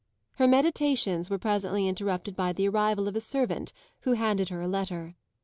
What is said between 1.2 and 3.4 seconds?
were presently interrupted by the arrival of a